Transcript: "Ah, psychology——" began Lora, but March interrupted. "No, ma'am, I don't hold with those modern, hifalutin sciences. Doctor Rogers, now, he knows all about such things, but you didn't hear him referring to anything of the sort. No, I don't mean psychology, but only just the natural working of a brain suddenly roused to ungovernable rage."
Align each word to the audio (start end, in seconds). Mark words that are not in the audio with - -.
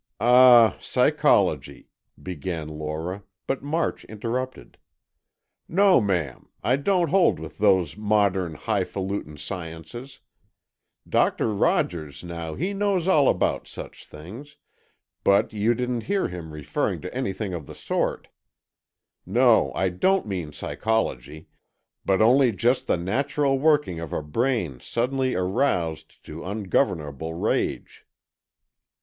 "Ah, 0.19 0.77
psychology——" 0.81 1.87
began 2.23 2.67
Lora, 2.67 3.21
but 3.45 3.61
March 3.61 4.03
interrupted. 4.05 4.79
"No, 5.67 6.01
ma'am, 6.01 6.49
I 6.63 6.77
don't 6.77 7.09
hold 7.09 7.39
with 7.39 7.59
those 7.59 7.95
modern, 7.95 8.55
hifalutin 8.55 9.37
sciences. 9.37 10.19
Doctor 11.07 11.53
Rogers, 11.53 12.23
now, 12.23 12.55
he 12.55 12.73
knows 12.73 13.07
all 13.07 13.29
about 13.29 13.67
such 13.67 14.07
things, 14.07 14.57
but 15.23 15.53
you 15.53 15.75
didn't 15.75 16.05
hear 16.05 16.27
him 16.29 16.51
referring 16.51 16.99
to 17.01 17.13
anything 17.13 17.53
of 17.53 17.67
the 17.67 17.75
sort. 17.75 18.27
No, 19.23 19.71
I 19.75 19.89
don't 19.89 20.25
mean 20.25 20.51
psychology, 20.51 21.47
but 22.03 22.23
only 22.23 22.51
just 22.51 22.87
the 22.87 22.97
natural 22.97 23.59
working 23.59 23.99
of 23.99 24.13
a 24.13 24.23
brain 24.23 24.79
suddenly 24.79 25.35
roused 25.35 26.25
to 26.25 26.43
ungovernable 26.43 27.35
rage." 27.35 28.07